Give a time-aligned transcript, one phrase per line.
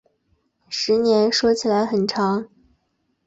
[0.67, 2.49] 十年说起来很长